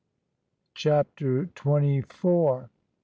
[0.73, 2.71] CHAPTER TWENTY FOUR.